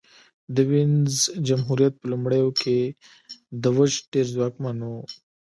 د 0.55 0.57
وینز 0.69 1.13
جمهوریت 1.47 1.93
په 1.97 2.05
لومړیو 2.11 2.49
کې 2.61 2.79
دوج 3.63 3.91
ډېر 4.11 4.25
ځواکمن 4.35 4.77
و 4.83 4.91